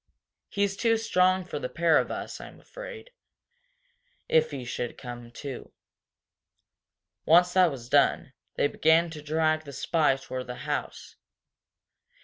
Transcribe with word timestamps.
He's 0.49 0.75
too 0.75 0.97
strong 0.97 1.45
for 1.45 1.59
the 1.59 1.69
pair 1.69 1.99
of 1.99 2.09
us, 2.09 2.41
I'm 2.41 2.59
afraid, 2.59 3.11
if 4.27 4.49
he 4.49 4.65
should 4.65 4.97
come 4.97 5.29
to." 5.43 5.71
Once 7.23 7.53
that 7.53 7.69
was 7.69 7.87
done, 7.87 8.33
they 8.55 8.65
began 8.67 9.11
to 9.11 9.21
drag 9.21 9.63
the 9.63 9.71
spy 9.73 10.15
toward 10.15 10.47
the 10.47 10.55
house. 10.65 11.17